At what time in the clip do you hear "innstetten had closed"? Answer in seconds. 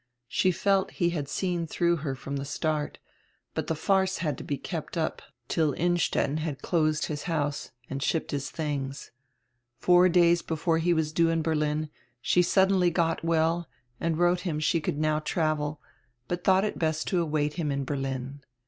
5.75-7.05